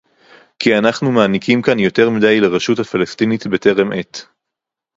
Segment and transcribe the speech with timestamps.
[0.59, 4.25] כי אנחנו מעניקים כאן יותר מדי לרשות הפלסטינית בטרם עת